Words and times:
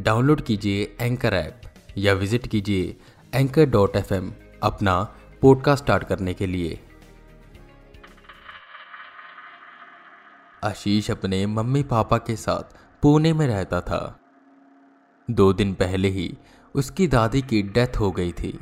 Download 0.00 0.40
कीजिए 0.40 0.96
anchor 1.00 1.34
app 1.34 1.60
या 1.98 2.12
visit 2.12 2.46
कीजिए 2.46 2.96
एंकर 3.34 3.66
डॉट 3.66 3.96
एफ़ 3.96 4.12
अपना 4.62 5.14
पॉडकास्ट 5.42 5.84
स्टार्ट 5.84 6.04
करने 6.04 6.34
के 6.34 6.46
लिए। 6.46 6.80
आशीष 10.64 11.10
अपने 11.10 11.46
मम्मी 11.46 11.82
पापा 11.82 12.18
के 12.18 12.36
साथ 12.36 12.76
पुणे 13.02 13.32
में 13.32 13.46
रहता 13.46 13.80
था। 13.80 14.20
दो 15.30 15.52
दिन 15.52 15.74
पहले 15.74 16.08
ही 16.08 16.38
उसकी 16.74 17.06
दादी 17.06 17.42
की 17.42 17.62
डेथ 17.62 17.96
हो 18.00 18.10
गई 18.10 18.32
थी 18.32 18.58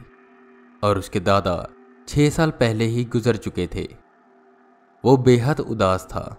और 0.85 0.99
उसके 0.99 1.21
दादा 1.21 1.69
छह 2.09 2.31
साल 2.31 2.51
पहले 2.51 2.85
ही 2.85 3.05
गुजर 3.05 3.37
चुके 3.37 3.69
थे। 3.75 3.89
वो 5.05 5.17
बेहद 5.17 5.61
उदास 5.61 6.07
था, 6.11 6.37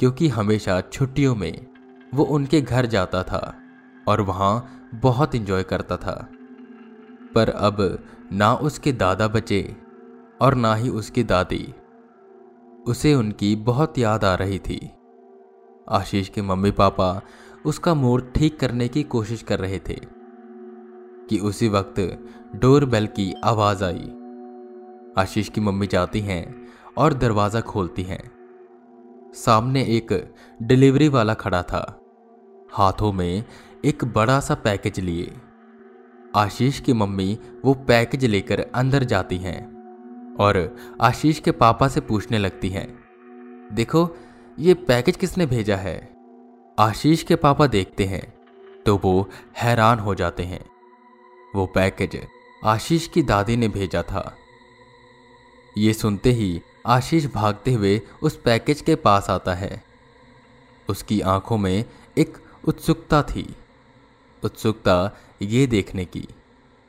क्योंकि 0.00 0.28
हमेशा 0.28 0.80
छुट्टियों 0.80 1.34
में 1.34 1.66
वो 2.14 2.24
उनके 2.24 2.60
घर 2.60 2.86
जाता 2.86 3.22
था। 3.22 3.60
और 4.08 4.20
वहाँ 4.20 4.80
बहुत 4.94 5.34
इंजॉय 5.34 5.62
करता 5.62 5.96
था। 5.96 6.28
पर 7.34 7.48
अब 7.48 8.04
ना 8.32 8.54
उसके 8.54 8.92
दादा 8.92 9.28
बचे 9.28 9.76
और 10.40 10.54
ना 10.54 10.74
ही 10.74 10.88
उसकी 10.88 11.24
दादी। 11.24 11.74
उसे 12.86 13.14
उनकी 13.14 13.56
बहुत 13.56 13.98
याद 13.98 14.24
आ 14.24 14.34
रही 14.34 14.58
थी। 14.58 14.90
आशीष 15.88 16.28
के 16.28 16.42
मम्मी 16.42 16.70
पापा 16.70 17.22
उसका 17.66 17.94
मूड 17.94 18.32
ठीक 18.32 18.60
करने 18.60 18.88
की 18.88 19.02
कोशिश 19.02 19.42
कर 19.42 19.58
रहे 19.58 19.78
थे 19.78 20.00
कि 21.30 21.38
उसी 21.38 21.68
वक्त 21.68 22.26
डोर 22.56 22.84
बेल 22.84 23.06
की 23.06 23.34
आवाज़ 23.44 23.84
आई। 23.84 24.10
आशीष 25.18 25.48
की 25.48 25.60
मम्मी 25.60 25.86
जाती 25.86 26.20
हैं 26.20 26.68
और 26.96 27.14
दरवाज़ा 27.14 27.60
खोलती 27.60 28.02
हैं। 28.02 28.30
सामने 29.34 29.82
एक 29.82 30.34
डिलीवरी 30.62 31.08
वाला 31.08 31.34
खड़ा 31.34 31.62
था। 31.62 32.00
हाथों 32.72 33.12
में 33.12 33.44
एक 33.84 34.04
बड़ा 34.04 34.38
सा 34.40 34.54
पैकेज 34.54 34.98
लिए। 35.00 35.32
आशीष 36.36 36.78
की 36.80 36.92
मम्मी 36.92 37.38
वो 37.64 37.72
पैकेज 37.86 38.24
लेकर 38.24 38.60
अंदर 38.74 39.04
जाती 39.04 39.36
हैं 39.38 40.36
और 40.40 40.58
आशीष 41.00 41.38
के 41.38 41.52
पापा 41.52 41.88
से 41.88 42.00
पूछने 42.00 42.38
लगती 42.38 42.68
हैं, 42.68 42.86
देखो, 43.72 44.08
ये 44.58 44.74
पैकेज 44.74 45.16
किसने 45.16 45.46
भेजा 45.46 45.76
है? 45.76 45.96
आशीष 46.78 47.22
के 47.22 47.36
पापा 47.36 47.66
देखते 47.66 48.04
हैं 48.04 48.22
तो 48.86 48.96
वो 48.96 49.28
हैरान 49.56 49.98
हो 49.98 50.14
जाते 50.14 50.42
हैं। 50.42 50.64
वो 51.54 51.66
पैकेज 51.66 52.20
आशीष 52.64 53.06
की 53.08 53.22
दादी 53.22 53.56
ने 53.56 53.68
भेजा 53.68 54.02
था। 54.02 54.32
ये 55.78 55.92
सुनते 55.92 56.30
ही 56.30 56.60
आशीष 56.86 57.26
भागते 57.26 57.72
हुए 57.72 58.00
उस 58.22 58.36
पैकेज 58.36 58.80
के 58.80 58.94
पास 58.96 59.30
आता 59.30 59.54
है। 59.54 59.82
उसकी 60.88 61.20
आँखों 61.20 61.58
में 61.58 61.84
एक 62.18 62.38
उत्सुकता 62.64 63.22
थी। 63.22 63.54
उत्सुकता 64.44 65.16
ये 65.42 65.66
देखने 65.66 66.04
की 66.04 66.28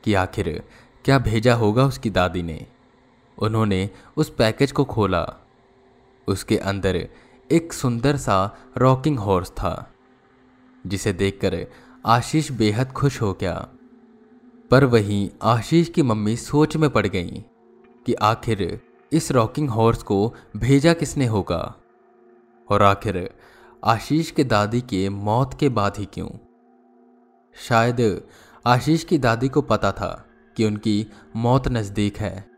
कि 0.04 0.14
आखिर 0.14 0.62
क्या 1.04 1.18
भेजा 1.18 1.54
होगा 1.54 1.84
उसकी 1.84 2.10
दादी 2.10 2.42
ने। 2.42 2.66
उन्होंने 3.38 3.90
उस 4.16 4.30
पैकेज 4.30 4.72
को 4.72 4.84
खोला। 4.84 5.34
उसके 6.28 6.58
अंदर 6.58 7.08
एक 7.50 7.72
सुंदर 7.72 8.16
सा 8.16 8.56
रॉकिंग 8.76 9.18
हॉर्स 9.18 9.50
था, 9.50 9.92
जिसे 10.86 11.12
देखकर 11.12 11.66
आशीष 12.06 12.52
बेहद 12.52 12.92
खुश 12.92 13.22
हो 13.22 13.32
गया। 13.32 13.68
पर 14.70 14.84
वहीं 14.84 15.30
आशीष 15.42 15.88
की 15.88 16.02
मम्मी 16.02 16.36
सोच 16.36 16.76
में 16.76 16.90
पड़ 16.90 17.06
गई 17.06 17.44
कि 18.06 18.14
आखिर 18.14 18.80
इस 19.12 19.32
रॉकिंग 19.32 19.70
हॉर्स 19.70 20.02
को 20.02 20.34
भेजा 20.56 20.92
किसने 20.92 21.26
होगा? 21.26 21.74
और 22.70 22.82
आखिर 22.82 23.34
आशीष 23.84 24.30
के 24.30 24.44
दादी 24.44 24.80
के 24.80 25.08
मौत 25.08 25.56
के 25.60 25.68
बाद 25.68 25.96
ही 25.98 26.04
क्यों? 26.04 26.45
शायद 27.58 28.22
आशीष 28.66 29.04
की 29.04 29.18
दादी 29.18 29.48
को 29.48 29.62
पता 29.62 29.92
था 29.92 30.26
कि 30.56 30.64
उनकी 30.64 31.06
मौत 31.36 31.68
नज़दीक 31.68 32.18
है। 32.18 32.48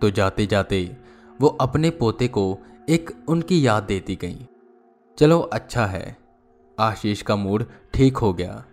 तो 0.00 0.10
जाते 0.10 0.46
जाते 0.46 0.96
वो 1.40 1.48
अपने 1.60 1.90
पोते 1.90 2.28
को 2.28 2.58
एक 2.88 3.10
उनकी 3.28 3.66
याद 3.66 3.82
देती 3.82 4.16
गई। 4.16 4.46
चलो 5.18 5.38
अच्छा 5.38 5.86
है, 5.86 6.16
आशीष 6.78 7.22
का 7.22 7.36
मूड 7.36 7.64
ठीक 7.94 8.16
हो 8.16 8.32
गया। 8.32 8.64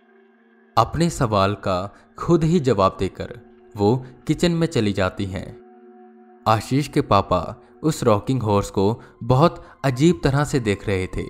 अपने 0.78 1.10
सवाल 1.10 1.56
का 1.56 1.96
खुद 2.18 2.44
ही 2.44 2.60
जवाब 2.60 2.98
देकर 3.00 3.40
वो 3.76 3.96
किचन 4.28 4.52
में 4.52 4.68
चली 4.68 4.94
जाती 4.94 5.26
हैं। 5.26 5.48
आशीष 6.48 6.88
के 6.88 7.02
पापा 7.02 7.42
उस 7.84 8.04
रॉकिंग 8.04 8.44
हॉर्स 8.44 8.70
को 8.70 9.02
बहुत 9.24 9.64
अजीब 9.86 10.22
तरह 10.24 10.44
से 10.44 10.60
देख 10.60 10.88
रहे 10.88 11.08
थे। 11.08 11.26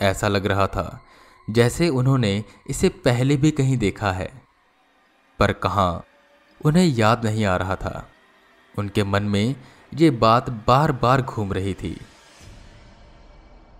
ऐसा 0.00 0.28
लग 0.28 0.46
रहा 0.46 0.66
था 0.66 1.00
जैसे 1.50 1.88
उन्होंने 1.88 2.44
इसे 2.66 2.88
पहले 2.88 3.36
भी 3.36 3.50
कहीं 3.50 3.78
देखा 3.78 4.12
है। 4.12 4.42
पर 5.38 5.52
कहा? 5.52 6.04
उन्हें 6.64 6.86
याद 6.86 7.24
नहीं 7.24 7.44
आ 7.44 7.56
रहा 7.56 7.76
था। 7.76 8.08
उनके 8.78 9.04
मन 9.04 9.22
में 9.22 9.56
ये 9.94 10.10
बात 10.10 10.50
बार 10.50 10.92
बार 10.92 11.22
घूम 11.22 11.52
रही 11.52 11.74
थी। 11.74 12.00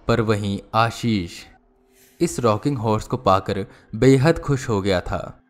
पर 0.09 0.21
वहीं 0.21 0.61
आशीष 0.75 1.45
इस 2.21 2.41
रॉकिंग 2.41 2.79
हॉर्स 2.79 3.07
को 3.07 3.17
पाकर 3.17 3.67
बेहद 3.95 4.39
खुश 4.39 4.69
हो 4.69 4.83
गया 4.83 5.01
था। 5.01 5.43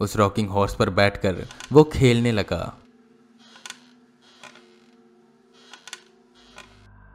उस 0.00 0.16
रॉकिंग 0.16 0.48
हॉर्स 0.48 0.74
पर 0.74 0.90
बैठकर 0.90 1.46
वो 1.72 1.84
खेलने 1.84 2.32
लगा। 2.32 2.76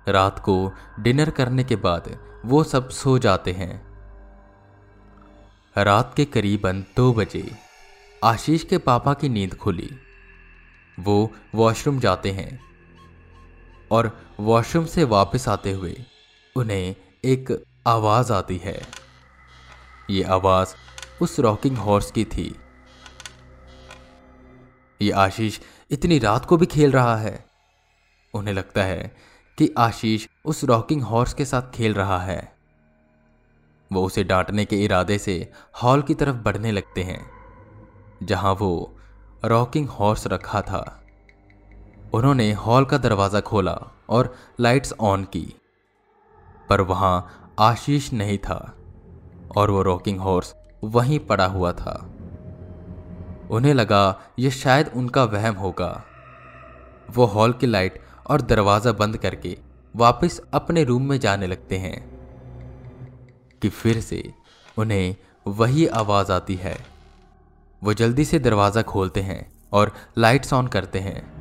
रात 0.08 0.40
को 0.40 0.72
डिनर 1.00 1.30
करने 1.30 1.64
के 1.64 1.76
बाद 1.76 2.20
वो 2.46 2.64
सब 2.64 2.90
सो 2.90 3.20
जाते 3.20 3.52
हैं। 3.52 3.93
रात 5.78 6.14
के 6.18 6.26
करीबन 6.26 6.86
दो 6.98 7.14
बजे 7.14 7.52
आशीष 8.24 8.64
के 8.64 8.78
पापा 8.78 9.14
की 9.14 9.30
नींद 9.30 9.56
खुली। 9.56 9.90
वो 11.00 11.32
वॉशरूम 11.56 12.00
जाते 12.00 12.32
हैं 12.32 12.60
और 13.92 14.22
वॉशरूम 14.40 14.86
से 14.86 15.04
वापस 15.04 15.48
आते 15.48 15.72
हुए 15.72 16.06
उन्हें 16.56 16.96
एक 17.26 17.64
आवाज़ 17.88 18.34
आती 18.34 18.58
है। 18.58 18.88
ये 20.10 20.24
आवाज़ 20.24 20.76
उस 21.22 21.40
रॉकिंग 21.40 21.78
हॉर्स 21.78 22.12
की 22.12 22.26
थी। 22.26 22.56
ये 25.02 25.12
आशीष 25.12 25.60
इतनी 25.92 26.20
रात 26.20 26.46
को 26.46 26.58
भी 26.58 26.66
खेल 26.66 26.92
रहा 26.92 27.18
है। 27.18 27.46
उन्हें 28.34 28.54
लगता 28.54 28.84
है 28.84 29.16
कि 29.58 29.74
आशीष 29.78 30.28
उस 30.46 30.64
रॉकिंग 30.64 31.02
हॉर्स 31.02 31.34
के 31.34 31.46
साथ 31.46 31.62
खेल 31.62 31.94
रहा 31.94 32.20
है। 32.20 32.53
वो 33.94 34.04
उसे 34.06 34.24
डांटने 34.24 34.66
के 34.66 34.84
इरादे 34.84 35.18
से 35.18 35.36
हॉल 35.84 36.02
की 36.02 36.14
तरफ़ 36.14 36.36
बढ़ने 36.36 36.72
लगते 36.72 37.04
हैं, 37.04 37.26
जहाँ 38.24 38.54
वो 38.54 38.96
रॉकिंग 39.46 39.88
हॉर्स 39.90 40.28
रखा 40.28 40.62
था। 40.62 41.00
उन्होंने 42.14 42.52
हॉल 42.54 42.86
का 42.86 42.98
दरवाज़ा 42.98 43.42
खोला 43.42 43.78
और 44.10 44.34
लाइट्स 44.60 44.94
ऑन 45.02 45.24
की, 45.24 45.46
पर 46.70 46.82
वहाँ 46.82 47.56
आशीष 47.60 48.12
नहीं 48.14 48.38
था 48.38 48.76
और 49.58 49.72
वो 49.72 49.82
रॉकिंग 49.82 50.20
हॉर्स 50.20 50.54
वहीं 50.84 51.20
पड़ा 51.20 51.46
हुआ 51.46 51.72
था। 51.74 51.94
उन्हें 53.52 53.74
लगा 53.74 54.20
यह 54.40 54.50
शायद 54.52 54.92
उनका 54.96 55.24
वहम 55.24 55.56
होगा। 55.56 56.04
वो 57.10 57.26
हॉल 57.26 57.54
की 57.54 57.68
लाइट 57.68 58.02
और 58.28 58.42
दरवाज़ा 58.42 58.92
बंद 58.92 59.18
करके 59.18 59.58
वापस 59.96 60.40
अपने 60.54 60.84
रूम 60.84 61.10
में 61.10 61.20
जाने 61.20 61.48
लगते 61.48 61.78
हैं। 61.78 62.13
कि 63.64 63.70
फिर 63.70 64.02
से 64.02 64.34
उन्हें 64.78 65.16
वही 65.48 65.88
आवाज़ 65.88 66.32
आती 66.32 66.56
है। 66.56 66.86
वो 67.84 67.94
जल्दी 67.94 68.26
से 68.26 68.40
दरवाज़ा 68.40 68.82
खोलते 68.82 69.22
हैं 69.22 69.52
और 69.74 69.96
लाइट्स 70.18 70.54
ऑन 70.54 70.68
करते 70.68 71.00
हैं। 71.00 71.34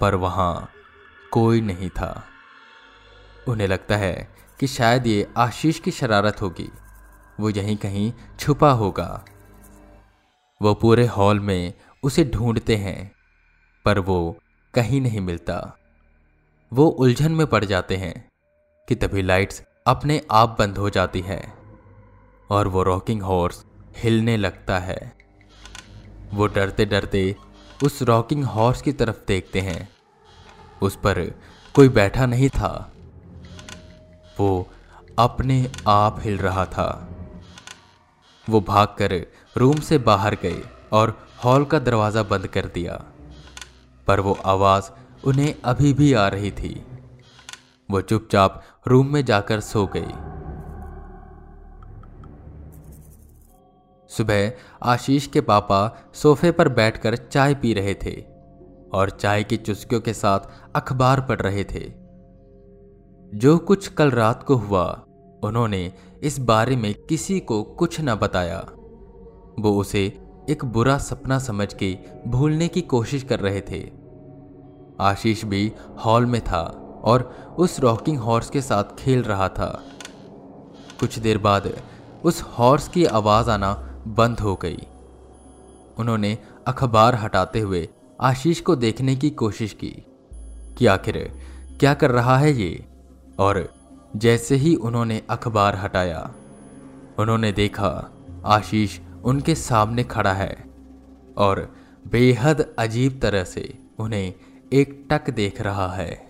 पर 0.00 0.14
वहाँ 0.14 0.70
कोई 1.30 1.60
नहीं 1.60 1.90
था। 1.90 2.24
उन्हें 3.48 3.68
लगता 3.68 3.96
है 3.96 4.34
कि 4.60 4.66
शायद 4.66 5.06
ये 5.06 5.32
आशीष 5.36 5.78
की 5.78 5.90
शरारत 5.90 6.42
होगी। 6.42 6.70
वो 7.40 7.50
यहीं 7.50 7.76
कहीं 7.76 8.12
छुपा 8.40 8.70
होगा। 8.70 9.24
वो 10.62 10.74
पूरे 10.74 11.06
हॉल 11.06 11.40
में 11.40 11.74
उसे 12.02 12.24
ढूंढते 12.24 12.76
हैं, 12.76 13.12
पर 13.84 13.98
वो 13.98 14.38
कहीं 14.74 15.00
नहीं 15.00 15.20
मिलता। 15.20 15.78
वो 16.72 16.86
उलझन 16.86 17.32
में 17.32 17.46
पड़ 17.46 17.64
जाते 17.64 17.96
हैं 17.96 18.28
कि 18.88 18.94
तभी 18.94 19.22
लाइट्स 19.22 19.62
अपने 19.86 20.22
आप 20.30 20.56
बंद 20.58 20.78
हो 20.78 20.90
जाती 20.90 21.20
है 21.20 21.52
और 22.50 22.68
वो 22.68 22.82
रॉकिंग 22.82 23.22
हॉर्स 23.22 23.64
हिलने 23.96 24.36
लगता 24.36 24.78
है। 24.78 25.16
वो 26.34 26.46
डरते 26.46 26.84
डरते 26.84 27.36
उस 27.84 28.02
रॉकिंग 28.02 28.44
हॉर्स 28.44 28.82
की 28.82 28.92
तरफ़ 28.92 29.16
देखते 29.28 29.60
हैं। 29.60 29.88
उस 30.82 30.96
पर 30.96 31.40
कोई 31.74 31.88
बैठा 31.88 32.26
नहीं 32.26 32.48
था। 32.48 32.92
वो 34.40 34.68
अपने 35.18 35.72
आप 35.88 36.16
हिल 36.20 36.38
रहा 36.38 36.66
था। 36.66 37.08
वो 38.50 38.60
भागकर 38.60 39.26
रूम 39.56 39.80
से 39.80 39.98
बाहर 39.98 40.34
गए 40.34 40.62
और 40.92 41.28
हॉल 41.44 41.64
का 41.64 41.78
दरवाज़ा 41.78 42.22
बंद 42.22 42.46
कर 42.46 42.66
दिया। 42.66 43.04
पर 44.06 44.20
वो 44.20 44.38
आवाज़ 44.44 44.90
उन्हें 45.24 45.54
अभी 45.64 45.92
भी 45.92 46.12
आ 46.12 46.28
रही 46.28 46.50
थी। 46.50 46.86
वो 47.90 48.00
चुपचाप 48.00 48.62
रूम 48.86 49.06
में 49.06 49.24
जाकर 49.24 49.60
सो 49.60 49.86
गई। 49.96 50.36
सुबह 54.08 54.52
आशीष 54.82 55.26
के 55.26 55.40
पापा 55.40 55.96
सोफे 56.14 56.50
पर 56.52 56.68
बैठकर 56.68 57.16
चाय 57.16 57.54
पी 57.54 57.74
रहे 57.74 57.94
थे 57.94 58.24
और 58.94 59.10
चाय 59.10 59.44
की 59.44 59.56
चुस्कियों 59.56 60.00
के 60.00 60.12
साथ 60.14 60.40
अखबार 60.74 61.20
पढ़ 61.20 61.40
रहे 61.40 61.64
थे। 61.64 61.92
जो 63.38 63.58
कुछ 63.58 63.88
कल 63.88 64.10
रात 64.10 64.42
को 64.42 64.54
हुआ, 64.54 65.06
उन्होंने 65.44 65.92
इस 66.22 66.38
बारे 66.38 66.76
में 66.76 66.94
किसी 66.94 67.40
को 67.40 67.62
कुछ 67.62 68.00
न 68.00 68.14
बताया। 68.14 68.60
वो 69.60 69.80
उसे 69.80 70.26
एक 70.50 70.64
बुरा 70.64 70.98
सपना 70.98 71.38
समझ 71.38 71.74
के 71.74 71.98
भूलने 72.26 72.68
की 72.68 72.80
कोशिश 72.80 73.22
कर 73.22 73.40
रहे 73.40 73.60
थे। 73.60 73.90
आशीष 75.00 75.44
भी 75.44 75.72
हॉल 76.04 76.26
में 76.26 76.40
था। 76.40 76.82
और 77.06 77.54
उस 77.58 77.80
रॉकिंग 77.80 78.18
हॉर्स 78.18 78.50
के 78.50 78.60
साथ 78.60 78.84
खेल 78.98 79.22
रहा 79.22 79.48
था। 79.48 79.84
कुछ 81.00 81.18
देर 81.18 81.38
बाद 81.38 81.82
उस 82.24 82.42
हॉर्स 82.42 82.88
की 82.88 83.04
आवाज़ 83.04 83.50
आना 83.50 84.02
बंद 84.06 84.40
हो 84.40 84.54
गई। 84.56 84.86
उन्होंने 85.98 86.38
अखबार 86.66 87.14
हटाते 87.14 87.60
हुए 87.60 87.88
आशीष 88.20 88.60
को 88.60 88.76
देखने 88.76 89.16
की 89.16 89.30
कोशिश 89.30 89.72
की 89.72 90.06
कि 90.78 90.86
आखिर 90.86 91.40
क्या 91.80 91.94
कर 91.94 92.10
रहा 92.10 92.38
है 92.38 92.52
ये? 92.52 92.84
और 93.38 93.74
जैसे 94.16 94.54
ही 94.54 94.74
उन्होंने 94.74 95.22
अखबार 95.30 95.76
हटाया, 95.76 96.32
उन्होंने 97.18 97.52
देखा 97.52 98.10
आशीष 98.44 99.00
उनके 99.24 99.54
सामने 99.54 100.04
खड़ा 100.04 100.32
है 100.32 100.64
और 101.36 101.76
बेहद 102.08 102.74
अजीब 102.78 103.20
तरह 103.20 103.44
से 103.44 103.78
उन्हें 103.98 104.34
एक 104.72 105.08
टक 105.10 105.30
देख 105.30 105.60
रहा 105.60 105.92
है। 105.92 106.25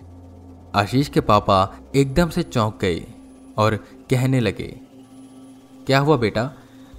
आशीष 0.77 1.09
के 1.09 1.21
पापा 1.21 1.77
एकदम 1.95 2.29
से 2.29 2.43
चौंक 2.43 2.79
गए 2.81 3.07
और 3.59 3.77
कहने 4.11 4.41
लगे, 4.41 4.81
क्या 5.87 5.99
हुआ 5.99 6.17
बेटा? 6.17 6.51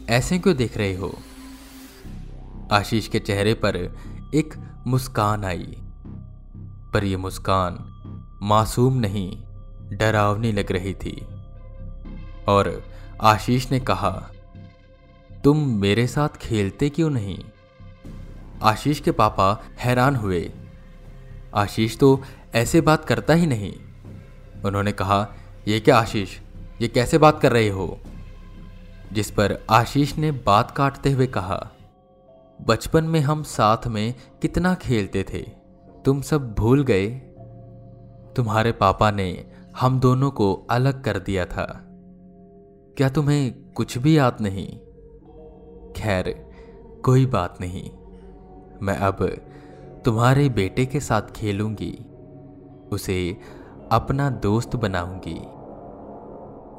ऐसे 0.10 0.40
क्यों 0.40 0.56
देख 0.56 0.78
रहे 0.78 0.96
हो? 0.96 1.18
आशीष 2.72 3.08
के 3.08 3.20
चेहरे 3.20 3.54
पर 3.54 3.76
एक 4.36 4.54
मुस्कान 4.88 5.46
आई, 5.46 5.78
पर 6.94 7.04
यह 7.04 7.18
मुस्कान 7.18 7.78
मासूम 8.42 8.98
नहीं, 8.98 9.44
डरावनी 9.98 10.52
लग 10.52 10.72
रही 10.72 10.94
थी। 10.94 11.26
और 12.48 12.84
आशीष 13.22 13.72
ने 13.72 13.80
कहा, 13.80 14.30
तुम 15.44 15.58
मेरे 15.58 16.08
साथ 16.08 16.30
खेलते 16.30 16.90
क्यों 16.90 17.10
नहीं? 17.10 17.40
आशीष 18.64 19.00
के 19.00 19.12
पापा 19.12 19.62
हैरान 19.80 20.16
हुए। 20.16 20.52
आशीष 21.56 21.98
तो 21.98 22.24
ऐसे 22.56 22.82
बात 22.82 23.06
करता 23.06 23.34
ही 23.34 23.46
नहीं। 23.46 23.74
उन्होंने 24.66 24.92
कहा 24.92 25.34
यह 25.68 25.80
क्या 25.80 25.98
आशीष? 25.98 26.40
ये 26.82 26.88
कैसे 26.88 27.18
बात 27.18 27.42
कर 27.42 27.52
रहे 27.52 27.70
हो? 27.70 28.00
जिस 29.14 29.32
पर 29.32 29.66
आशीष 29.70 30.18
ने 30.18 30.32
बात 30.32 30.72
काटते 30.72 31.12
हुए 31.12 31.28
कहा, 31.28 31.72
बचपन 32.62 33.04
में 33.04 33.20
हम 33.20 33.44
साथ 33.44 33.88
में 33.88 34.14
कितना 34.42 34.76
खेलते 34.76 35.24
थे। 35.24 35.42
तुम 36.06 36.22
सब 36.22 36.54
भूल 36.54 36.84
गए। 36.84 37.10
तुम्हारे 38.36 38.72
पापा 38.72 39.12
ने 39.12 39.52
हम 39.80 40.00
दोनों 40.00 40.32
को 40.32 40.68
अलग 40.70 41.04
कर 41.04 41.20
दिया 41.20 41.46
था। 41.46 41.84
क्या 42.98 43.10
तुम्हें 43.10 43.72
कुछ 43.72 43.98
भी 43.98 44.18
याद 44.18 44.38
नहीं? 44.42 44.80
खैर, 45.94 46.52
कोई 47.06 47.26
बात 47.26 47.62
नहीं। 47.62 47.92
मैं 48.82 48.98
अब 48.98 49.28
तुम्हारे 50.06 50.50
बेटे 50.50 50.86
के 50.86 51.00
साथ 51.00 51.22
खेलूँगी। 51.22 52.00
उसे 52.92 53.38
अपना 53.92 54.30
दोस्त 54.30 54.76
बनाऊँगी। 54.76 55.40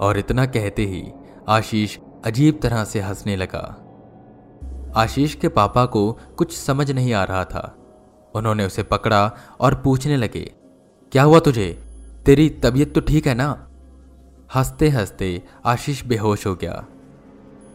और 0.06 0.18
इतना 0.18 0.46
कहते 0.46 0.84
ही 0.84 1.12
आशीष 1.48 1.98
अजीब 2.24 2.60
तरह 2.62 2.84
से 2.84 3.00
हंसने 3.00 3.36
लगा। 3.36 3.84
आशीष 4.96 5.34
के 5.34 5.48
पापा 5.48 5.86
को 5.86 6.18
कुछ 6.36 6.56
समझ 6.56 6.90
नहीं 6.90 7.12
आ 7.12 7.24
रहा 7.24 7.44
था। 7.44 7.74
उन्होंने 8.34 8.66
उसे 8.66 8.82
पकड़ा 8.82 9.36
और 9.60 9.74
पूछने 9.74 10.16
लगे, 10.16 10.52
क्या 11.12 11.22
हुआ 11.22 11.40
तुझे? 11.40 11.84
तेरी 12.26 12.50
तबीयत 12.50 12.94
तो 12.94 13.00
ठीक 13.00 13.26
है 13.26 13.34
ना? 13.34 13.68
हँसते 14.54 14.88
हँसते 14.88 15.42
आशीष 15.64 16.04
बेहोश 16.04 16.46
हो 16.46 16.54
गया। 16.54 16.86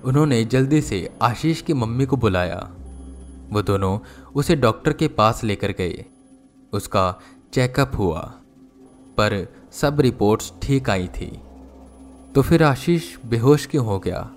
उन्होंने 0.04 0.46
जल्दी 0.46 0.82
से 0.82 1.18
आशीष 1.22 1.62
की 1.62 1.74
मम्मी 1.74 2.06
को 2.06 2.18
बुलाया। 2.18 2.70
वो 3.50 3.62
दोनों 3.62 4.00
उसे 4.36 4.56
डॉक्टर 4.56 4.94
के 4.94 5.08
पास 5.08 5.44
लेकर 5.44 5.72
गए। 5.72 6.06
उसका 6.74 7.20
चेकअप 7.54 7.92
हुआ, 7.98 8.34
पर 9.18 9.56
सब 9.72 10.02
रिपोर्ट्स 10.02 10.54
ठीक 10.62 10.90
आई 10.90 11.08
थी। 11.08 11.40
तो 12.36 12.42
फिर 12.42 12.64
आशीष 12.64 13.18
बेहोश 13.26 13.66
क्यों 13.66 13.86
हो 13.86 14.00
गया? 14.00 14.32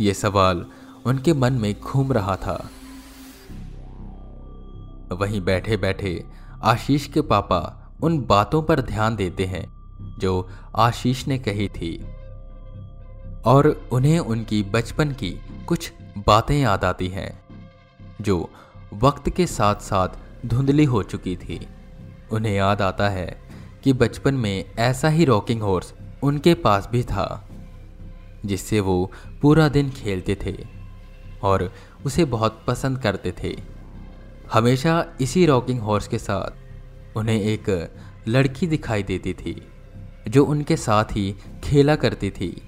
ये 0.00 0.14
सवाल 0.14 0.66
उनके 1.06 1.32
मन 1.32 1.52
में 1.52 1.80
घूम 1.80 2.12
रहा 2.12 2.36
था। 2.36 2.70
वहीं 5.12 5.40
बैठे 5.40 5.76
बैठे 5.76 6.26
आशीष 6.62 7.06
के 7.06 7.20
पापा 7.20 7.92
उन 8.02 8.26
बातों 8.28 8.62
पर 8.62 8.80
ध्यान 8.80 9.16
देते 9.16 9.44
हैं, 9.44 9.72
जो 10.18 10.48
आशीष 10.76 11.26
ने 11.26 11.38
कही 11.38 11.68
थी। 11.68 12.06
और 13.44 13.88
उन्हें 13.92 14.18
उनकी 14.18 14.62
बचपन 14.62 15.12
की 15.12 15.40
कुछ 15.66 15.92
बातें 16.26 16.58
याद 16.58 16.84
आती 16.84 17.08
हैं, 17.08 17.44
जो 18.20 18.50
वक्त 18.94 19.30
के 19.30 19.46
साथ 19.46 19.74
साथ 19.74 20.08
धुंधली 20.46 20.84
हो 20.84 21.02
चुकी 21.02 21.36
थी। 21.36 21.68
उन्हें 22.32 22.54
याद 22.54 22.82
आता 22.82 23.08
है 23.08 23.26
कि 23.84 23.92
बचपन 23.92 24.34
में 24.34 24.74
ऐसा 24.78 25.08
ही 25.08 25.24
रॉकिंग 25.24 25.62
हॉर्स 25.62 25.92
उनके 26.22 26.54
पास 26.54 26.88
भी 26.92 27.02
था, 27.02 27.48
जिससे 28.46 28.80
वो 28.80 29.12
पूरा 29.42 29.68
दिन 29.68 29.90
खेलते 29.90 30.36
थे 30.44 30.56
और 31.42 31.72
उसे 32.06 32.24
बहुत 32.24 32.64
पसंद 32.66 32.98
करते 32.98 33.32
थे। 33.42 33.56
हमेशा 34.52 35.04
इसी 35.20 35.46
रॉकिंग 35.46 35.80
हॉर्स 35.80 36.08
के 36.08 36.18
साथ 36.18 37.16
उन्हें 37.16 37.40
एक 37.40 37.92
लड़की 38.28 38.66
दिखाई 38.66 39.02
देती 39.02 39.32
थी, 39.34 39.66
जो 40.28 40.44
उनके 40.44 40.76
साथ 40.76 41.04
ही 41.04 41.34
खेला 41.64 41.96
करती 41.96 42.30
थी। 42.30 42.62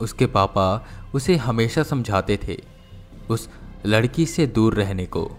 उसके 0.00 0.26
पापा 0.26 0.86
उसे 1.14 1.36
हमेशा 1.36 1.82
समझाते 1.82 2.38
थे 2.48 2.56
उस 3.30 3.48
लड़की 3.86 4.26
से 4.26 4.46
दूर 4.46 4.74
रहने 4.74 5.06
को। 5.06 5.30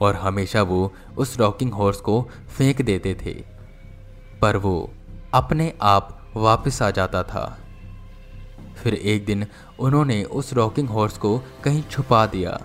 और 0.00 0.14
हमेशा 0.14 0.62
वो 0.62 0.92
उस 1.18 1.38
रॉकिंग 1.38 1.72
हॉर्स 1.72 2.00
को 2.00 2.28
फेंक 2.58 2.82
देते 2.82 3.14
थे। 3.14 3.44
पर 4.42 4.56
वो 4.56 4.90
अपने 5.34 5.78
आप 5.82 6.32
वापस 6.36 6.82
आ 6.82 6.90
जाता 6.90 7.22
था। 7.22 7.58
फिर 8.82 8.94
एक 8.94 9.24
दिन 9.24 9.46
उन्होंने 9.80 10.24
उस 10.24 10.52
रॉकिंग 10.52 10.88
हॉर्स 10.88 11.18
को 11.18 11.38
कहीं 11.64 11.82
छुपा 11.82 12.26
दिया, 12.26 12.60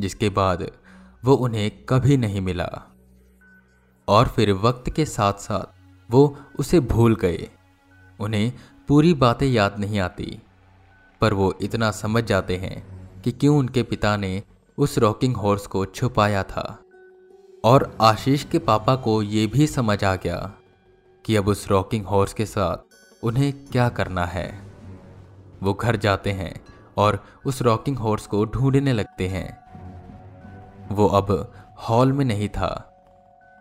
जिसके 0.00 0.28
बाद 0.28 0.70
वो 1.24 1.34
उन्हें 1.34 1.70
कभी 1.88 2.16
नहीं 2.16 2.40
मिला। 2.40 2.94
और 4.08 4.28
फिर 4.28 4.52
वक्त 4.52 4.90
के 4.90 5.04
साथ 5.04 5.32
साथ 5.32 5.74
वो 6.10 6.38
उसे 6.58 6.80
भूल 6.80 7.16
गए। 7.16 7.48
उन्हें 8.20 8.52
पूरी 8.88 9.14
बातें 9.14 9.46
याद 9.46 9.78
नहीं 9.78 9.98
आती, 9.98 10.42
पर 11.20 11.32
वो 11.32 11.58
इतना 11.62 11.90
समझ 11.90 12.24
जाते 12.24 12.56
हैं 12.56 12.76
कि 13.22 13.32
क्यों 13.32 13.58
उनके 13.58 13.82
पिता 13.82 14.16
ने 14.16 14.42
उस 14.78 14.98
रॉकिंग 14.98 15.36
हॉर्स 15.36 15.66
को 15.66 15.86
छुपाया 15.86 16.42
था। 16.42 16.82
और 17.64 17.96
आशीष 18.00 18.44
के 18.44 18.58
पापा 18.58 18.96
को 18.96 19.22
ये 19.22 19.46
भी 19.46 19.66
समझ 19.66 20.04
आ 20.04 20.16
गया 20.16 20.52
कि 21.24 21.36
अब 21.36 21.48
उस 21.48 21.68
रॉकिंग 21.68 22.06
हॉर्स 22.06 22.32
के 22.32 22.46
साथ 22.46 22.76
उन्हें 23.24 23.66
क्या 23.66 23.88
करना 23.88 24.24
है। 24.24 24.72
वो 25.62 25.74
घर 25.74 25.96
जाते 25.96 26.32
हैं 26.32 26.64
और 26.96 27.24
उस 27.46 27.62
रॉकिंग 27.62 27.98
हॉर्स 27.98 28.26
को 28.26 28.44
ढूँढने 28.44 28.92
लगते 28.92 29.28
हैं। 29.28 29.64
वो 30.94 31.08
अब 31.08 31.52
हॉल 31.88 32.12
में 32.12 32.24
नहीं 32.24 32.48
था 32.48 32.90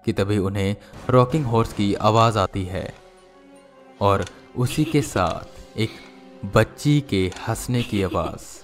कि 0.05 0.13
तभी 0.13 0.38
उन्हें 0.38 0.75
रॉकिंग 1.10 1.46
हॉर्स 1.46 1.74
की 1.74 1.93
आवाज़ 1.93 2.39
आती 2.39 2.63
है। 2.65 2.93
और 4.01 4.25
उसी 4.55 4.86
के 4.86 5.01
साथ 5.01 5.77
एक 5.77 5.89
बच्ची 6.55 7.01
के 7.01 7.32
हंसने 7.48 7.84
की 7.84 8.03
आवाज़। 8.03 8.63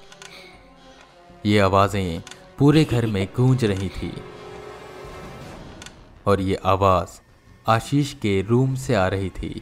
ये 1.46 1.60
आवाज़ें 1.60 2.22
पूरे 2.60 2.86
घर 2.86 3.06
में 3.06 3.28
गूंज 3.38 3.66
रही 3.66 3.90
थी। 3.90 4.14
और 6.28 6.42
ये 6.42 6.56
आवाज़ 6.56 7.20
आशीष 7.68 8.14
के 8.14 8.42
रूम 8.42 8.76
से 8.76 8.96
आ 8.96 9.08
रही 9.08 9.30
थी। 9.30 9.62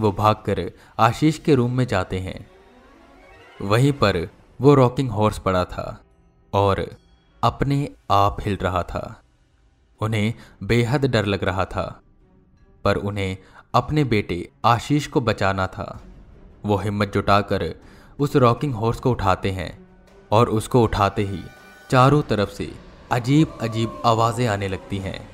वो 0.00 0.12
भागकर 0.12 0.72
आशीष 0.98 1.38
के 1.38 1.54
रूम 1.54 1.72
में 1.72 1.86
जाते 1.86 2.18
हैं। 2.18 2.50
वहीं 3.62 3.92
पर 3.92 4.28
वो 4.60 4.74
रॉकिंग 4.74 5.10
हॉर्स 5.10 5.38
पड़ा 5.38 5.64
था 5.64 6.04
और 6.52 6.96
अपने 7.42 7.88
आप 8.10 8.36
हिल 8.40 8.58
रहा 8.62 8.82
था। 8.82 9.22
उन्हें 10.00 10.34
बेहद 10.62 11.04
डर 11.04 11.24
लग 11.24 11.44
रहा 11.44 11.64
था, 11.64 12.00
पर 12.84 12.96
उन्हें 12.96 13.36
अपने 13.74 14.04
बेटे 14.04 14.50
आशीष 14.64 15.06
को 15.06 15.20
बचाना 15.20 15.66
था। 15.66 16.02
वो 16.64 16.76
हिम्मत 16.76 17.12
जुटाकर 17.14 17.74
उस 18.18 18.36
रॉकिंग 18.36 18.74
हॉर्स 18.74 19.00
को 19.00 19.10
उठाते 19.10 19.50
हैं 19.50 19.86
और 20.32 20.48
उसको 20.48 20.82
उठाते 20.82 21.22
ही 21.22 21.42
चारों 21.92 22.22
तरफ़ 22.22 22.50
से 22.50 22.74
अजीब 23.12 23.58
अजीब 23.60 24.02
आवाज़ें 24.04 24.46
आने 24.46 24.68
लगती 24.68 24.98
हैं। 24.98 25.28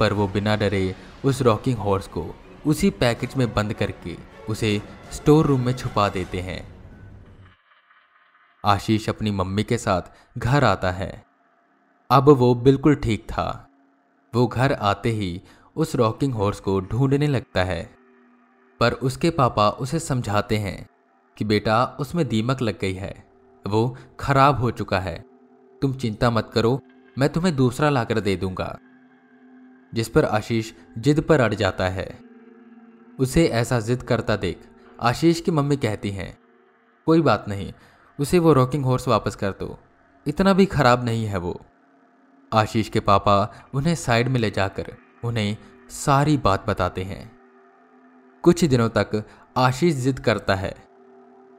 पर 0.00 0.12
वो 0.12 0.28
बिना 0.28 0.56
डरे 0.56 0.94
उस 1.24 1.42
रॉकिंग 1.42 1.78
हॉर्स 1.78 2.08
को 2.08 2.34
उसी 2.66 2.90
पैकेज 2.90 3.36
में 3.36 3.54
बंद 3.54 3.72
करके 3.72 4.16
उसे 4.48 4.82
स्टोर 5.12 5.46
रूम 5.46 5.60
में 5.60 5.76
छुपा 5.76 6.08
देते 6.08 6.40
हैं। 6.40 6.68
आशीष 8.64 9.08
अपनी 9.08 9.30
मम्मी 9.30 9.62
के 9.62 9.78
साथ 9.78 10.02
घर 10.38 10.64
आता 10.64 10.90
है। 10.90 11.24
अब 12.10 12.28
वो 12.28 12.54
बिल्कुल 12.54 12.94
ठीक 12.94 13.24
था। 13.24 13.68
वो 14.34 14.46
घर 14.46 14.72
आते 14.72 15.10
ही 15.10 15.42
उस 15.76 15.94
रॉकिंग 15.94 16.34
हॉर्स 16.34 16.60
को 16.60 16.80
ढूँढने 16.80 17.26
लगता 17.26 17.64
है। 17.64 17.94
पर 18.80 18.92
उसके 18.92 19.30
पापा 19.30 19.70
उसे 19.70 19.98
समझाते 19.98 20.56
हैं 20.56 20.88
कि 21.36 21.44
बेटा 21.44 21.96
उसमें 22.00 22.28
दीमक 22.28 22.62
लग 22.62 22.78
गई 22.78 22.94
है। 22.94 23.26
वो 23.66 23.96
खराब 24.20 24.60
हो 24.60 24.70
चुका 24.70 25.00
है। 25.00 25.27
तुम 25.82 25.92
चिंता 25.94 26.30
मत 26.30 26.50
करो, 26.54 26.80
मैं 27.18 27.28
तुम्हें 27.28 27.56
दूसरा 27.56 27.90
लाकर 27.90 28.20
दे 28.20 28.36
दूँगा। 28.36 28.78
जिस 29.94 30.08
पर 30.08 30.24
आशीष 30.24 30.72
जिद 30.98 31.20
पर 31.20 31.40
अड़ 31.40 31.54
जाता 31.54 31.88
है। 31.88 32.20
उसे 33.18 33.46
ऐसा 33.46 33.80
जिद 33.80 34.02
करता 34.02 34.36
देख, 34.36 34.60
आशीष 35.00 35.40
की 35.40 35.50
मम्मी 35.50 35.76
कहती 35.76 36.10
हैं, 36.10 36.38
कोई 37.06 37.20
बात 37.20 37.44
नहीं, 37.48 37.72
उसे 38.20 38.38
वो 38.38 38.52
रॉकिंग 38.52 38.84
हॉर्स 38.84 39.08
वापस 39.08 39.36
कर 39.36 39.50
दो। 39.50 39.78
इतना 40.26 40.52
भी 40.52 40.66
खराब 40.66 41.04
नहीं 41.04 41.24
है 41.24 41.38
वो। 41.38 41.60
आशीष 42.52 42.88
के 42.88 43.00
पापा 43.00 43.54
उन्हें 43.74 43.94
साइड 43.94 44.28
में 44.28 44.40
ले 44.40 44.50
जाकर 44.50 44.96
उन्हें 45.24 45.56
सारी 45.90 46.36
बात 46.36 46.66
बताते 46.68 47.02
हैं। 47.02 47.38
कुछ 48.42 48.64
दिनों 48.64 48.88
तक 48.88 49.24
आशीष 49.56 49.94
जिद 49.94 50.18
करता 50.18 50.54
है, 50.54 50.74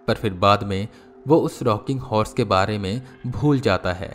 पर 0.07 0.15
फिर 0.15 0.33
बाद 0.33 0.63
में 0.63 0.87
वो 1.29 1.37
उस 1.37 1.61
रॉकिंग 1.63 1.99
हॉर्स 2.01 2.33
के 2.33 2.43
बारे 2.43 2.77
में 2.77 3.01
भूल 3.27 3.59
जाता 3.59 3.91
है। 3.93 4.13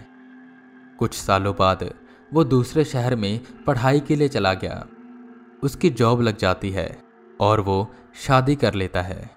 कुछ 0.99 1.15
सालों 1.15 1.55
बाद 1.59 1.89
वो 2.33 2.45
दूसरे 2.45 2.85
शहर 2.85 3.15
में 3.17 3.41
पढ़ाई 3.67 4.01
के 4.01 4.17
लिए 4.17 4.29
चला 4.29 4.53
गया। 4.55 4.85
उसकी 5.63 5.91
जॉब 5.91 6.21
लग 6.21 6.37
जाती 6.37 6.71
है 6.71 6.87
और 7.41 7.61
वो 7.61 7.77
शादी 8.17 8.57
कर 8.57 8.75
लेता 8.75 9.03
है। 9.03 9.31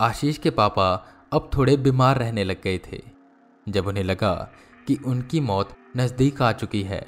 आशीष 0.00 0.38
के 0.38 0.50
पापा 0.50 0.94
अब 1.32 1.50
थोड़े 1.56 1.76
बीमार 1.76 2.18
रहने 2.18 2.44
लग 2.44 2.62
गए 2.62 2.78
थे। 2.86 3.02
जब 3.66 3.86
उन्हें 3.86 4.04
लगा 4.04 4.34
कि 4.88 4.98
उनकी 5.06 5.40
मौत 5.40 5.76
नज़दीक 5.96 6.42
आ 6.42 6.52
चुकी 6.52 6.82
है 6.82 7.00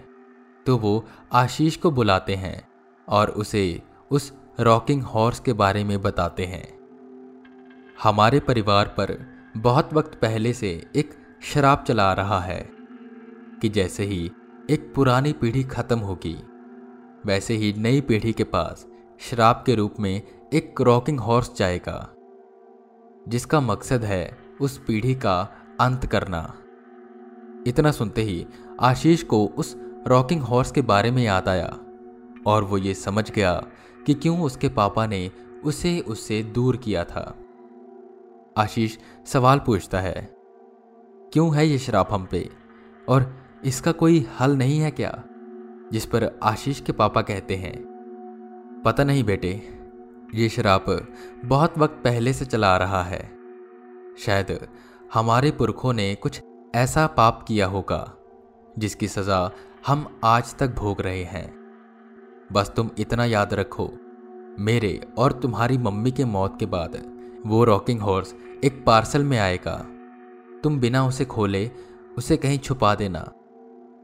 तो 0.66 0.76
वो 0.76 1.04
आशीष 1.32 1.76
को 1.76 1.90
बुलाते 1.90 2.34
हैं 2.34 2.60
और 3.08 3.30
उसे 3.30 3.80
उस 4.10 4.32
रॉकिंग 4.60 5.02
हॉर्स 5.04 5.40
के 5.40 5.52
बारे 5.52 5.84
में 5.84 6.00
बताते 6.02 6.46
हैं। 6.46 6.66
हमारे 8.02 8.40
परिवार 8.40 8.94
पर 8.98 9.16
बहुत 9.58 9.94
वक्त 9.94 10.14
पहले 10.14 10.52
से 10.52 10.68
एक 10.96 11.10
शराब 11.42 11.84
चला 11.88 12.12
रहा 12.12 12.40
है 12.40 12.68
कि 13.62 13.68
जैसे 13.68 14.04
ही 14.04 14.30
एक 14.70 14.92
पुरानी 14.94 15.32
पीढ़ी 15.32 15.62
खत्म 15.64 15.98
होगी, 15.98 16.36
वैसे 17.26 17.54
ही 17.54 17.72
नई 17.78 18.00
पीढ़ी 18.00 18.32
के 18.32 18.44
पास 18.44 18.86
शराब 19.20 19.62
के 19.66 19.74
रूप 19.74 19.94
में 20.00 20.22
एक 20.52 20.80
रॉकिंग 20.80 21.20
हॉर्स 21.20 21.50
जाएगा, 21.56 22.08
जिसका 23.28 23.60
मकसद 23.60 24.04
है 24.04 24.38
उस 24.60 24.78
पीढ़ी 24.78 25.14
का 25.14 25.40
अंत 25.80 26.06
करना। 26.06 26.54
इतना 27.66 27.90
सुनते 27.90 28.22
ही 28.22 28.46
आशीष 28.80 29.22
को 29.22 29.44
उस 29.46 29.74
रॉकिंग 30.06 30.42
हॉर्स 30.42 30.72
के 30.72 30.82
बारे 30.82 31.10
में 31.10 31.22
याद 31.24 31.48
आया 31.48 31.76
और 32.46 32.64
वो 32.64 32.78
ये 32.78 32.94
समझ 32.94 33.30
गया 33.30 33.52
कि 34.06 34.14
क्यों 34.14 34.40
उसके 34.40 34.68
पापा 34.68 35.06
ने 35.06 35.30
उसे 35.64 35.98
उससे 36.00 36.42
दूर 36.42 36.76
किया 36.76 37.04
था। 37.04 37.34
आशीष 38.58 38.96
सवाल 39.26 39.58
पूछता 39.58 40.00
है, 40.00 40.28
क्यों 41.32 41.54
है 41.56 41.66
ये 41.66 41.78
शराब 41.78 42.08
हम 42.10 42.24
पे? 42.24 42.48
और 43.08 43.32
इसका 43.64 43.92
कोई 43.92 44.26
हल 44.40 44.56
नहीं 44.56 44.78
है 44.80 44.90
क्या? 44.90 45.22
जिस 45.92 46.06
पर 46.06 46.30
आशीष 46.42 46.80
के 46.80 46.92
पापा 46.92 47.22
कहते 47.22 47.56
हैं, 47.56 47.76
पता 48.84 49.04
नहीं 49.04 49.24
बेटे, 49.24 49.50
ये 50.34 50.48
शराब 50.48 50.84
बहुत 51.44 51.78
वक्त 51.78 52.00
पहले 52.04 52.32
से 52.32 52.44
चला 52.44 52.74
आ 52.74 52.76
रहा 52.76 53.02
है। 53.02 53.22
शायद 54.18 54.68
हमारे 55.14 55.50
पुरखों 55.50 55.92
ने 55.92 56.14
कुछ 56.14 56.40
ऐसा 56.74 57.06
पाप 57.06 57.44
किया 57.48 57.66
होगा, 57.66 58.14
जिसकी 58.78 59.08
सज़ा 59.08 59.50
हम 59.86 60.06
आज 60.24 60.54
तक 60.54 60.74
भोग 60.74 61.00
रहे 61.00 61.22
हैं। 61.24 61.48
बस 62.52 62.72
तुम 62.76 62.90
इतना 62.98 63.24
याद 63.24 63.54
रखो, 63.54 63.90
मेरे 64.58 65.00
और 65.18 65.32
तुम्हारी 65.32 65.78
मम्मी 65.78 66.10
के 66.10 66.24
मौत 66.24 66.56
के 66.58 66.66
बाद। 66.66 66.96
वो 67.46 67.64
रॉकिंग 67.64 68.00
हॉर्स 68.00 68.34
एक 68.64 68.82
पार्सल 68.86 69.24
में 69.24 69.38
आएगा। 69.38 69.76
तुम 70.62 70.78
बिना 70.80 71.06
उसे 71.06 71.24
खोले, 71.24 71.70
उसे 72.18 72.36
कहीं 72.36 72.58
छुपा 72.58 72.94
देना। 72.94 73.20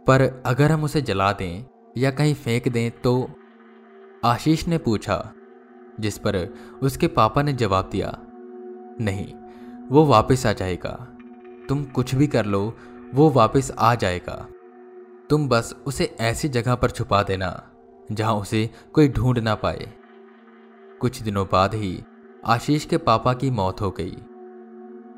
पर 0.07 0.23
अगर 0.47 0.73
हम 0.73 0.85
उसे 0.85 1.03
जला 1.03 1.33
दें 1.33 1.65
या 1.97 2.11
कहीं 2.11 2.35
फेंक 2.35 2.69
दें 2.69 2.91
तो 3.01 3.31
आशीष 4.25 4.67
ने 4.69 4.79
पूछा, 4.79 5.33
जिस 6.01 6.19
पर 6.19 6.37
उसके 6.83 7.09
पापा 7.09 7.43
ने 7.43 7.53
जवाब 7.53 7.89
दिया, 7.91 8.17
नहीं, 9.01 9.35
वो 9.89 10.05
वापस 10.05 10.47
आ 10.47 10.53
जाएगा। 10.53 10.93
तुम 11.69 11.85
कुछ 11.85 12.15
भी 12.15 12.27
कर 12.27 12.47
लो, 12.47 12.77
वो 13.15 13.29
वापस 13.31 13.73
आ 13.79 13.95
जाएगा। 13.95 14.47
तुम 15.31 15.49
बस 15.49 15.75
उसे 15.87 16.05
ऐसी 16.21 16.49
जगह 16.49 16.75
पर 16.75 16.91
छुपा 16.91 17.23
देना, 17.23 17.71
जहाँ 18.13 18.35
उसे 18.35 18.69
कोई 18.93 19.09
ढूंढ 19.09 19.39
ना 19.39 19.55
पाए। 19.55 19.93
कुछ 21.01 21.23
दिनों 21.23 21.47
बाद 21.53 21.75
ही 21.75 22.03
आशीष 22.47 22.85
के 22.85 22.97
पापा 22.99 23.33
की 23.33 23.51
मौत 23.51 23.81
हो 23.81 23.91
गई। 23.91 24.17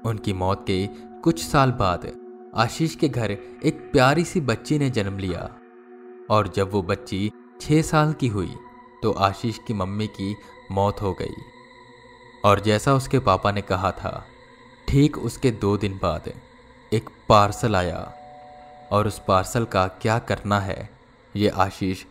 उनकी 0.05 0.33
मौत 0.33 0.65
के 0.67 0.87
कुछ 1.21 1.43
साल 1.45 1.71
बाद 1.71 2.07
आशीष 2.57 2.95
के 2.95 3.09
घर 3.09 3.31
एक 3.65 3.89
प्यारी 3.93 4.25
सी 4.25 4.41
बच्ची 4.41 4.79
ने 4.79 4.91
जन्म 4.91 5.19
लिया। 5.19 5.41
और 6.31 6.49
जब 6.49 6.71
वो 6.73 6.83
बच्ची 6.83 7.31
छः 7.61 7.83
साल 7.83 8.13
की 8.13 8.29
हुई 8.29 8.55
तो 9.03 9.11
आशीष 9.13 9.59
की 9.59 9.75
मम्मी 9.75 10.07
की 10.07 10.35
मौत 10.73 11.03
हो 11.03 11.13
गई। 11.13 11.35
और 12.45 12.61
जैसा 12.61 12.95
उसके 12.95 13.19
पापा 13.19 13.53
ने 13.53 13.63
कहा 13.63 13.91
था, 13.93 14.25
ठीक 14.89 15.19
उसके 15.19 15.51
दो 15.51 15.77
दिन 15.77 15.99
बाद 16.03 16.33
एक 16.93 17.11
पार्सल 17.29 17.77
आया। 17.77 18.13
और 18.93 19.07
उस 19.07 19.21
पार्सल 19.29 19.65
का 19.65 19.87
क्या 20.03 20.19
करना 20.19 20.61
है, 20.61 20.89
ये 21.37 21.49
आशीष 21.49 22.05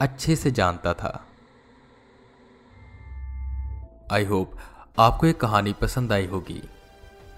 अच्छे 0.00 0.36
से 0.36 0.50
जानता 0.50 0.94
था। 0.94 1.12
आई 4.12 4.24
होप 4.24 4.56
आपको 4.98 5.26
ये 5.26 5.32
कहानी 5.32 5.72
पसंद 5.72 6.12
आई 6.12 6.26
होगी। 6.26 6.60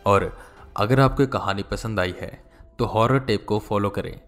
और 0.07 0.37
अगर 0.77 1.01
आपको 1.01 1.23
ये 1.23 1.27
कहानी 1.29 1.63
पसंद 1.63 2.01
आई 2.01 2.15
है 2.21 2.33
तो 2.79 2.85
हॉरर 2.87 3.19
टेप 3.21 3.45
को 3.49 3.59
फॉलो 3.59 3.91
करें, 3.91 4.21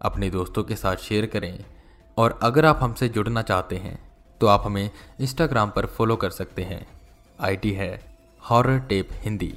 अपने 0.00 0.30
दोस्तों 0.30 0.64
के 0.64 0.76
साथ 0.76 0.96
शेयर 0.98 1.26
करें, 1.26 1.64
और 2.16 2.38
अगर 2.42 2.66
आप 2.66 2.78
हमसे 2.82 3.08
जुड़ना 3.08 3.42
चाहते 3.42 3.76
हैं 3.76 3.98
तो 4.40 4.46
आप 4.46 4.62
हमें 4.66 4.90
इंस्टाग्राम 5.20 5.70
पर 5.70 5.86
फॉलो 5.88 6.16
कर 6.16 6.30
सकते 6.30 6.62
हैं। 6.62 6.86
आईडी 7.38 7.72
है 7.72 7.90
हॉरर 8.42 8.78
टेप 8.80 9.08
हिंदी। 9.14 9.52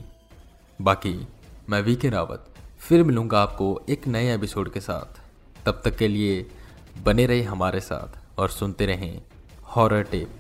बाकी, 0.80 1.28
मैं 1.70 1.82
वी 1.82 1.96
के 1.96 2.10
रावत, 2.10 2.46
फिर 2.80 3.04
मिलूँगा 3.04 3.42
आपको 3.42 3.82
एक 3.90 4.08
नए 4.08 4.34
एपिसोड 4.36 4.72
के 4.74 4.80
साथ। 4.82 5.22
तब 5.66 5.82
तक 5.86 5.96
के 5.96 6.08
लिए 6.08 6.46
बने 7.04 7.26
रहे 7.26 7.42
हमारे 7.44 7.80
साथ, 7.82 8.40
और 8.40 8.50
सुनते 8.50 8.86
रहें 8.86 9.22
हॉरर 9.68 10.04
टेप 10.04 10.40